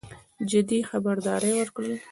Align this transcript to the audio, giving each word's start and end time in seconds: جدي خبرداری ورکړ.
جدي 0.49 0.79
خبرداری 0.89 1.51
ورکړ. 1.57 1.85